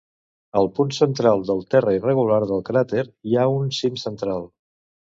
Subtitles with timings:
[0.61, 4.53] Al punt central del terra irregular del cràter hi ha un cim central.